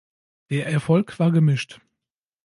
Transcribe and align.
Der 0.49 0.65
Erfolg 0.65 1.19
war 1.19 1.31
gemischt. 1.31 1.79